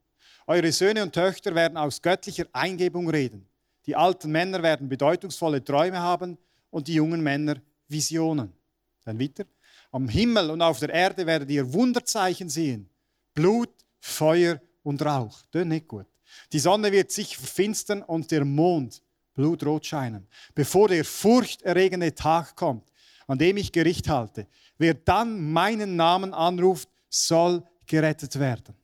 [0.48, 3.48] Eure Söhne und Töchter werden aus göttlicher Eingebung reden.
[3.86, 6.38] Die alten Männer werden bedeutungsvolle Träume haben
[6.70, 7.56] und die jungen Männer
[7.88, 8.52] Visionen.
[9.06, 9.46] Dann weiter.
[9.92, 12.90] Am Himmel und auf der Erde werdet ihr Wunderzeichen sehen.
[13.34, 15.42] Blut, Feuer und Rauch.
[15.52, 16.08] Das ist nicht gut.
[16.54, 19.02] Die Sonne wird sich verfinstern und der Mond
[19.34, 20.28] blutrot scheinen.
[20.56, 22.90] Bevor der furchterregende Tag kommt,
[23.28, 28.76] an dem ich Gericht halte, wer dann meinen Namen anruft, soll gerettet werden.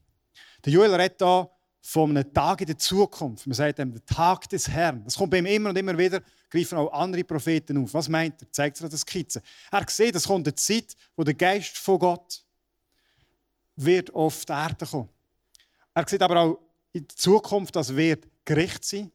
[0.64, 3.46] Der Joel redet hier von einem Tag in der Zukunft.
[3.46, 5.04] Man sagt ihm, der Tag des Herrn.
[5.04, 7.92] Das kommt bei ihm immer und immer wieder greifen auch andere Propheten auf.
[7.94, 8.52] Was meint er?
[8.52, 9.42] Zeigt er das Skizze.
[9.70, 12.44] Er sieht, es kommt eine Zeit, wo der Geist von Gott
[13.76, 15.08] wird auf die Erde kommen.
[15.94, 16.58] Er sieht aber auch
[16.92, 19.10] in der Zukunft, dass wird Gericht sein,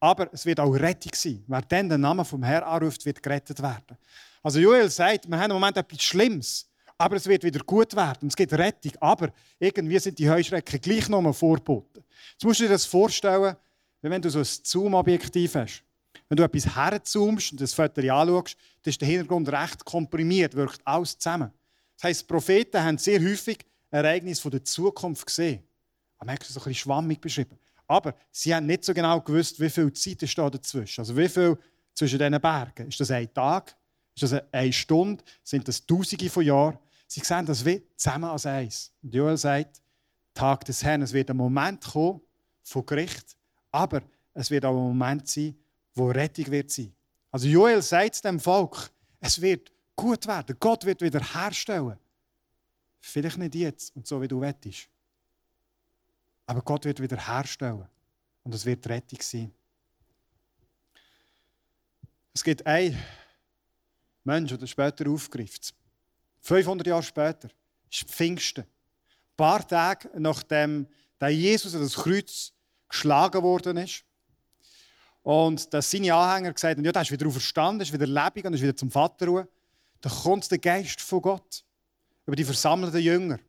[0.00, 1.44] aber es wird auch Rettung sein.
[1.46, 3.96] Wer dann den Namen vom Herrn anruft, wird gerettet werden.
[4.42, 8.28] Also Joel sagt, wir haben im Moment etwas Schlimmes, aber es wird wieder gut werden.
[8.28, 12.04] Es gibt Rettung, aber irgendwie sind die Heuschrecken gleich nochmal vorboten.
[12.32, 13.56] Jetzt musst du dir das vorstellen,
[14.02, 15.82] wenn du so ein Zoom-Objektiv hast.
[16.28, 20.80] Wenn du etwas herzoomst und das Foto anschaust, dann ist der Hintergrund recht komprimiert, wirkt
[20.84, 21.52] alles zusammen.
[21.96, 23.58] Das heisst, Propheten haben sehr häufig
[23.90, 25.62] Ereignisse der Zukunft gesehen.
[26.18, 27.58] Aber man hat es ein bisschen schwammig beschrieben.
[27.86, 31.00] Aber sie haben nicht so genau gewusst, wie viel Zeit ist da dazwischen.
[31.00, 31.56] Also wie viel
[31.94, 32.88] zwischen diesen Bergen.
[32.88, 33.76] Ist das ein Tag?
[34.14, 35.22] Ist das eine Stunde?
[35.42, 36.78] Sind das Tausende von Jahren?
[37.06, 38.92] Sie sehen das wie zusammen als eins.
[39.02, 39.80] Und Joel sagt,
[40.34, 42.20] Tag des Herrn, es wird ein Moment kommen
[42.62, 43.36] von Gericht,
[43.70, 44.02] aber
[44.34, 45.56] es wird auch ein Moment sein,
[45.96, 46.94] wo Rettung wird sein.
[47.32, 50.56] Also Joel sagt dem Volk, es wird gut werden.
[50.60, 51.98] Gott wird wieder herstellen.
[53.00, 54.88] Vielleicht nicht jetzt und so, wie du wettest.
[56.46, 57.88] Aber Gott wird wieder herstellen.
[58.44, 59.52] Und es wird Rettung sein.
[62.32, 63.02] Es gibt einen
[64.22, 65.74] Mensch, der später aufgreift.
[66.40, 67.48] 500 Jahre später
[67.90, 68.62] ist Pfingsten.
[68.64, 70.86] Ein paar Tage nachdem
[71.20, 72.52] Jesus an das Kreuz
[72.88, 74.04] geschlagen worden ist,
[75.26, 78.54] und dass seine Anhänger gesagt haben, ja, der ist wieder auferstanden, ist wieder lebendig und
[78.54, 79.48] ist wieder zum Vater ruhen.
[80.00, 81.64] Da kommt der Geist von Gott
[82.26, 83.40] über die versammelten Jünger.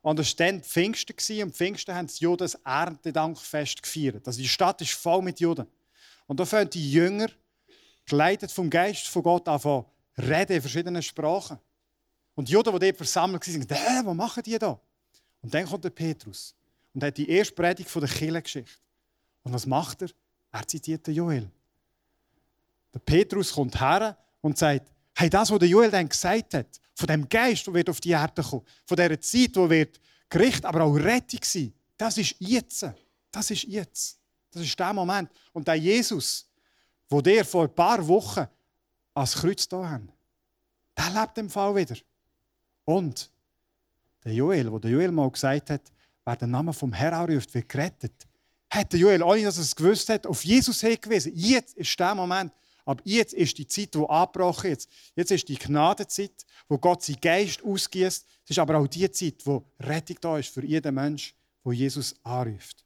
[0.00, 4.26] Und es war dann Pfingsten und Pfingsten haben die das Erntedankfest gefeiert.
[4.26, 5.66] Also die Stadt ist voll mit Juden.
[6.28, 7.28] Und da fangen die Jünger,
[8.06, 9.84] geleitet vom Geist von Gott, an
[10.16, 11.58] reden in verschiedenen Sprachen.
[12.34, 14.80] Und die Juden, die dort versammelt waren, sagen, was machen die da?
[15.42, 16.54] Und dann kommt der Petrus
[16.94, 18.80] und hat die erste Predigt von der Kirchengeschichte.
[19.42, 20.08] Und was macht er?
[20.52, 21.50] Er zitiert den Joel.
[22.94, 27.06] Der Petrus kommt her und sagt, hey, das, was der Joel dann gesagt hat, von
[27.06, 30.94] dem Geist, der auf die Erde kommen, von dieser Zeit, wo wird Gericht, aber auch
[30.94, 32.86] Rettung sein, das ist jetzt.
[33.30, 34.18] Das ist jetzt.
[34.50, 35.30] Das ist der Moment.
[35.52, 36.46] Und der Jesus,
[37.08, 38.46] wo der vor ein paar Wochen
[39.14, 40.10] als Kreuz da haben,
[40.96, 41.96] der lebt im Fall wieder.
[42.84, 43.30] Und
[44.24, 45.92] der Joel, wo der Joel mal gesagt hat,
[46.24, 48.26] wer den Namen vom Herrn anruft, wird gerettet,
[48.72, 51.32] hat Joel, ohne dass er es gewusst hat, auf Jesus hingewiesen.
[51.34, 52.52] Jetzt ist der Moment.
[52.84, 54.88] Aber jetzt ist die Zeit, die abgebrochen ist.
[55.14, 56.32] Jetzt ist die Gnadenzeit,
[56.68, 58.26] wo Gott seinen Geist ausgießt.
[58.44, 62.14] Es ist aber auch die Zeit, wo Rettung da ist für jeden Menschen, wo Jesus
[62.24, 62.84] anruft.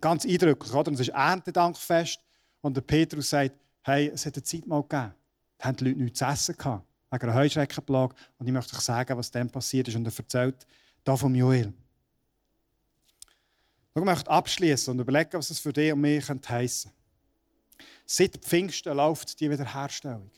[0.00, 0.88] Ganz eindrücklich, oder?
[0.88, 2.18] Und es ist Erntedankfest.
[2.62, 5.14] Und der Petrus sagt, hey, es hat eine Zeit mal gegeben.
[5.58, 6.86] Da haben die Leute nichts zu essen gehabt.
[7.10, 8.14] Wegen einer Heuschreckenplage.
[8.38, 9.94] Und ich möchte euch sagen, was dann passiert ist.
[9.94, 10.66] Und er erzählt
[11.04, 11.72] da vom Joel.
[13.94, 17.00] Ich möchte abschließen und überlegen, was es für dich und mich heissen könnte.
[18.06, 20.30] Seit Pfingsten läuft die Wiederherstellung.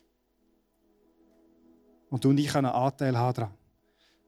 [2.09, 3.55] Und du und ich können Anteil haben daran.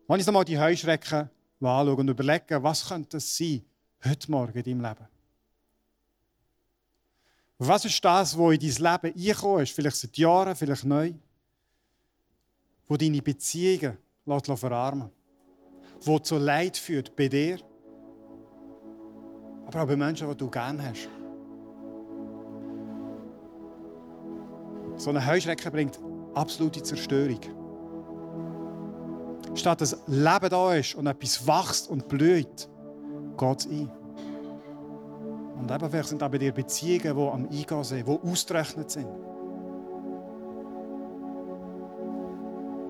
[0.06, 3.64] Wenn ich nochmal die Heuschrecken anschaue und überlege, was könnte es sein
[4.04, 5.08] heute Morgen in deinem Leben?
[7.58, 11.14] Was ist das, was in dein Leben eingekommen ist, vielleicht seit Jahren, vielleicht neu,
[12.86, 17.58] wo deine Beziehungen verarmen lässt, wo zu Leid führt bei dir,
[19.66, 21.08] aber auch bei Menschen, die du gerne hast.
[24.96, 25.98] So eine Heuschrecke bringt
[26.34, 27.40] absolute Zerstörung.
[29.54, 32.68] Statt dass Leben da ist und etwas wächst und blüht,
[33.38, 33.90] geht es ein.
[35.56, 39.08] Und eben vielleicht sind auch bei dir Beziehungen, die am Eingehen sind, die ausgerechnet sind.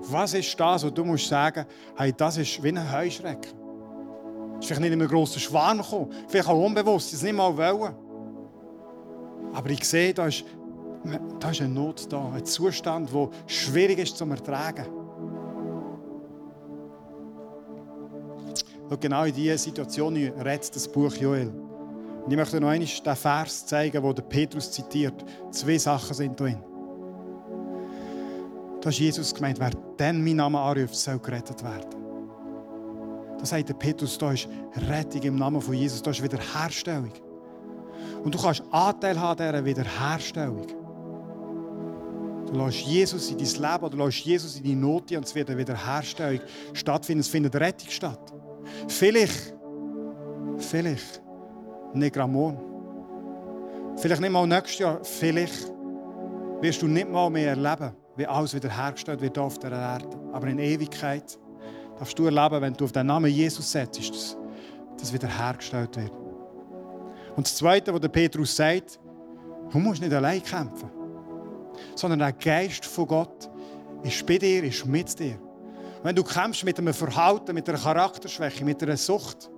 [0.07, 3.53] Was ist das, wo du musst sagen, hey, das ist wie ein Heuschreck?
[4.65, 7.93] Vielleicht nicht in einem grossen Schwarm gekommen, vielleicht auch unbewusst, das nicht mal wollen.
[9.53, 10.43] Aber ich sehe, da ist,
[11.39, 14.85] da ist eine Not da, ein Zustand, der schwierig ist zu ertragen.
[18.89, 21.51] Und genau in diese Situation redet das Buch Joel.
[22.25, 25.23] Und ich möchte noch einmal den Vers zeigen, wo der Petrus zitiert.
[25.51, 26.57] Zwei Sachen sind drin.
[28.81, 32.04] Da ist Jesus gemeint, wer dann meinen Namen anruft, soll gerettet werden.
[33.45, 34.47] Da sagt der Petrus, da ist
[34.89, 37.11] Rettung im Namen von Jesus, da ist Wiederherstellung.
[38.23, 40.65] Und du kannst Anteil haben an dieser Wiederherstellung.
[42.47, 45.35] Du lässt Jesus in dein Leben oder du lässt Jesus in deine Not und es
[45.35, 46.39] wird eine Wiederherstellung
[46.73, 47.19] stattfinden.
[47.19, 48.33] Es findet Rettung statt.
[48.87, 49.53] Vielleicht,
[50.57, 51.21] vielleicht
[51.93, 52.57] nicht Gramon.
[53.97, 55.03] Vielleicht nicht mal nächstes Jahr.
[55.03, 55.71] Vielleicht
[56.61, 60.09] wirst du nicht mal mehr erleben, wie alles wiederhergestellt wird auf der Erde.
[60.33, 61.37] Aber in Ewigkeit
[61.97, 64.37] darfst du erleben, wenn du auf den Namen Jesus setzt, dass
[64.97, 66.11] das wiederhergestellt wird.
[67.35, 68.99] Und das Zweite, was der Petrus sagt,
[69.71, 70.89] du musst nicht allein kämpfen,
[71.95, 73.49] sondern der Geist von Gott
[74.03, 75.37] ist bei dir, ist mit dir.
[76.05, 79.49] wenn du kämpfst mit einem Verhalten, mit einer Charakterschwäche, mit einer Sucht,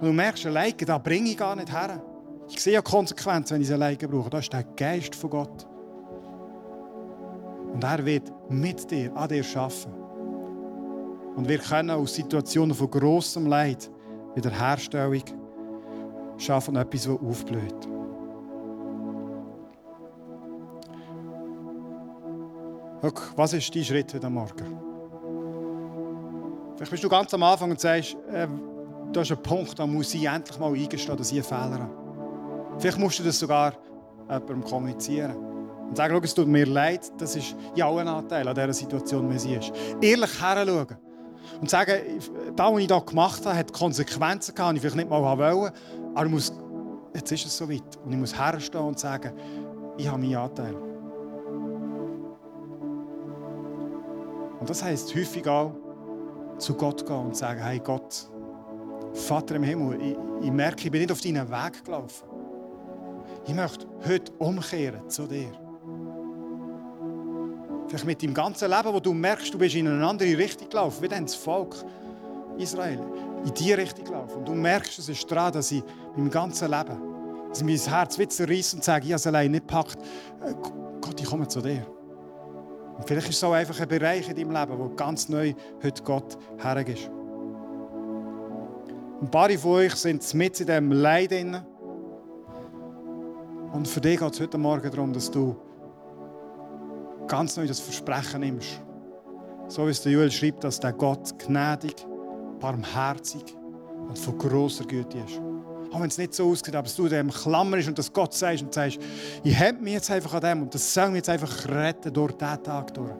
[0.00, 2.02] und du merkst, alleine, da bringe ich gar nicht her.
[2.48, 4.30] Ich sehe ja Konsequenzen, wenn ich es alleine brauche.
[4.30, 5.66] Das ist der Geist von Gott.
[7.74, 10.07] Und er wird mit dir, an dir arbeiten.
[11.38, 13.88] Und wir können aus Situationen von grossem Leid
[14.34, 15.22] Wiederherstellung
[16.36, 17.88] schaffen, etwas, das aufblüht.
[23.36, 24.80] Was ist dein Schritt heute Morgen?
[26.74, 28.48] Vielleicht bist du ganz am Anfang und sagst, äh,
[29.12, 32.78] da ist ein Punkt, da muss ich endlich mal eingestehen, dass ich einen Fehler habe.
[32.78, 33.74] Vielleicht musst du das sogar
[34.28, 35.36] jemandem kommunizieren.
[35.36, 39.32] Und sagen, es tut mir leid, das ist ja auch ein Anteil an dieser Situation,
[39.32, 39.70] wie sie ist.
[40.02, 41.07] Ehrlich heranschauen.
[41.60, 41.92] Und sagen,
[42.54, 45.72] das, was ich hier gemacht habe, hat Konsequenzen gehabt, die ich vielleicht nicht mal wollte.
[46.14, 46.52] Aber ich muss,
[47.14, 47.96] jetzt ist es soweit.
[48.04, 49.32] Und ich muss herstehen und sagen,
[49.96, 50.74] ich habe meinen Anteil.
[54.60, 55.72] Und das heisst häufig auch,
[56.58, 58.28] zu Gott gehen und sagen, hey Gott,
[59.12, 62.28] Vater im Himmel, ich, ich merke, ich bin nicht auf deinen Weg gelaufen.
[63.46, 65.67] Ich möchte heute umkehren zu dir.
[67.88, 71.02] Vielleicht mit deinem ganzen Leben, wo du merkst, du bist in eine andere Richtung gelaufen,
[71.02, 71.74] wie dann das Volk
[72.58, 73.00] Israel,
[73.46, 74.38] in diese Richtung gelaufen.
[74.38, 75.82] Und du merkst, es ist dran, dass ich
[76.14, 76.98] meinem ganzen Leben,
[77.48, 79.96] dass ich mein Herz wieder zerreißt und sage, ich habe es allein nicht gepackt.
[80.44, 80.52] Äh,
[81.00, 81.86] Gott, ich komme zu dir.
[82.98, 86.02] Und vielleicht ist es so einfach ein Bereich in deinem Leben, wo ganz neu heute
[86.02, 87.10] Gott hergehst.
[89.20, 91.32] Ein paar von euch sind mit in diesem Leid.
[93.72, 95.56] Und für dich geht es heute Morgen darum, dass du
[97.28, 98.82] ganz neu das Versprechen nimmst.
[99.68, 101.94] So wie es der Joel schreibt, dass der Gott gnädig,
[102.58, 103.44] barmherzig
[104.08, 105.40] und von großer Güte ist.
[105.92, 108.62] Auch wenn es nicht so aussieht, aber dass du dem klammerst und dass Gott sagst
[108.62, 108.98] und sagst,
[109.44, 112.32] ich habe mich jetzt einfach an dem und das soll mich jetzt einfach retten durch
[112.32, 113.12] diesen Tag durch.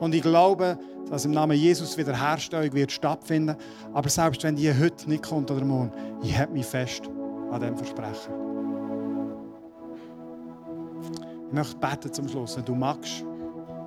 [0.00, 0.78] Und ich glaube,
[1.08, 3.56] dass im Namen Jesus Wiederherstellung wird stattfinden.
[3.92, 7.02] Aber selbst wenn die heute nicht kommt oder morgen, ich habe mich fest
[7.50, 8.43] an dem Versprechen.
[11.54, 12.56] Ich möchte beten zum Schluss.
[12.56, 13.24] Wenn du magst,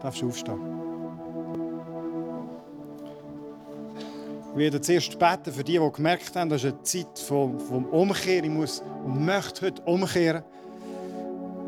[0.02, 0.58] darfst du aufstehen.
[4.54, 7.84] Ich werde zuerst beten für die, die gemerkt haben, das ist eine Zeit vom, vom
[7.88, 8.46] Umkehren.
[8.46, 10.44] Ich muss und möchte heute umkehren.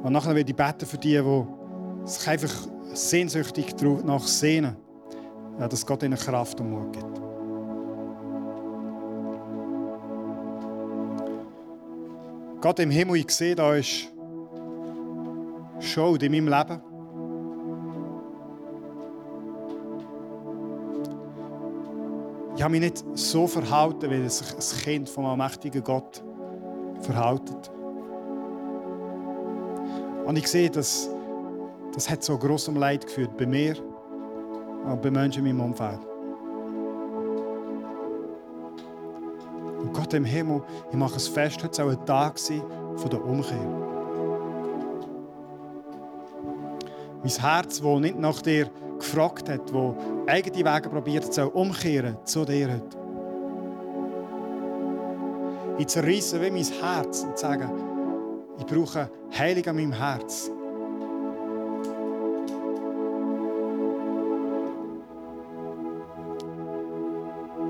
[0.02, 2.54] Und nachher werde ich beten für die, die sich einfach
[2.94, 3.76] sehnsüchtig
[4.06, 4.78] nach sehnen,
[5.58, 7.22] dass Gott ihnen Kraft und Mut gibt.
[12.62, 14.08] Gott im Himmel, ich sehe, da ist
[16.00, 16.82] Schuld in meinem Leben.
[22.56, 26.24] Ich habe mich nicht so verhalten, wie sich ein Kind vom allmächtigen Gott
[27.02, 27.42] verhält.
[30.26, 31.10] Und ich sehe, dass
[31.94, 33.76] das hat so großem Leid geführt bei mir
[34.86, 36.00] und bei Menschen in meinem Umfeld.
[39.82, 42.64] Und Gott im Himmel, ich mache es fest, heute soll ein Tag sein
[42.96, 43.89] von der Umkehr.
[47.22, 49.96] Mein Herz, das nicht nach dir gefragt hat, das
[50.28, 52.98] eigene Wege probiert soll umkehren zu dir heute.
[55.78, 57.70] Ich zerreisse wie mein Herz und sage,
[58.58, 60.50] ich brauche Heilung an meinem Herz.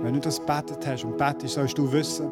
[0.01, 2.31] Wenn du das betet hast und betest, sollst du wissen,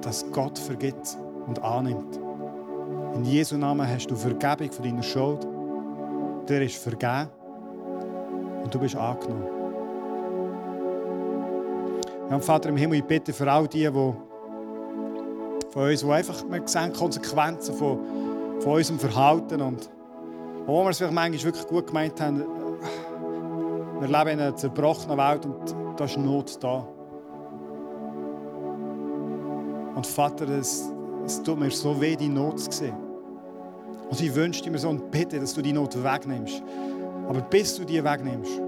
[0.00, 1.16] dass Gott vergibt
[1.46, 2.21] und annimmt.
[3.14, 5.46] In Jesu Namen hast du Vergebung von deiner Schuld.
[6.48, 7.28] Der ist vergeben
[8.64, 9.46] und du bist angenommen.
[12.30, 14.16] Ja, Vater im Himmel, ich bitte für all die, die von
[15.74, 17.98] uns, die einfach, wir sehen Konsequenzen von,
[18.60, 19.90] von unserem Verhalten und
[20.66, 22.44] wo wir es vielleicht manchmal wirklich gut gemeint haben,
[24.00, 26.86] wir leben in einer zerbrochenen Welt und da ist Not da.
[29.94, 30.91] Und Vater, es,
[31.24, 32.96] es tut mir so weh, die Not zu sehen.
[34.10, 36.62] Und ich wünschte mir so und bitte, dass du die Not wegnimmst.
[37.28, 38.60] Aber bis du die wegnimmst,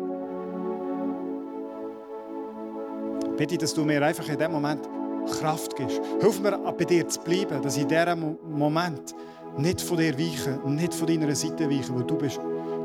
[3.36, 4.88] bitte, dass du mir einfach in dem Moment
[5.26, 6.00] Kraft gibst.
[6.20, 9.14] Hilf mir, bei dir zu bleiben, dass ich in diesem Moment
[9.56, 12.40] nicht von dir weiche, nicht von deiner Seite weiche, weil du bist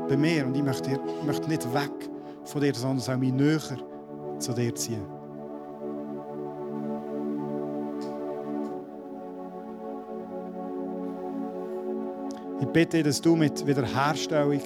[0.08, 2.10] bei mir und ich möchte, ich möchte nicht weg
[2.44, 3.78] von dir, sondern soll mich näher
[4.38, 5.19] zu dir ziehen.
[12.70, 14.60] Ich bitte, dass du mit Wiederherstellung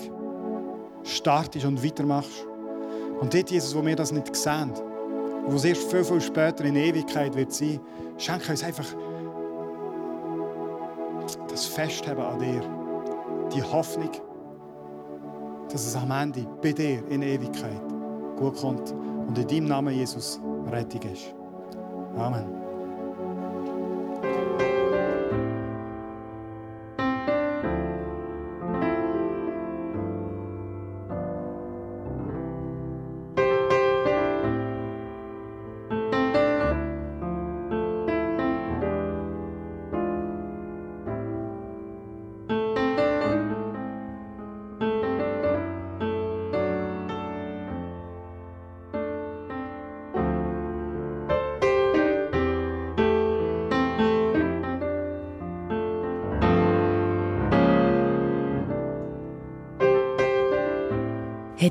[1.04, 2.46] startest und weitermachst.
[3.18, 4.72] Und dort, Jesus, wo wir das nicht sehen,
[5.46, 7.80] wo es erst viel, viel später in Ewigkeit wird sein,
[8.18, 8.84] schenke uns einfach
[11.48, 12.60] das Festhaben an dir,
[13.54, 14.10] die Hoffnung,
[15.70, 17.80] dass es am Ende bei dir in Ewigkeit
[18.36, 18.92] gut kommt
[19.26, 20.38] und in deinem Namen, Jesus,
[20.70, 21.34] Rettung ist.
[22.18, 22.63] Amen.